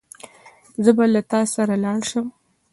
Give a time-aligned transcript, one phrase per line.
[0.83, 2.27] زه به له تا سره لاړ شم.